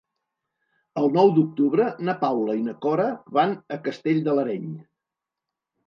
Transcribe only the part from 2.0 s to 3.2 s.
na Paula i na Cora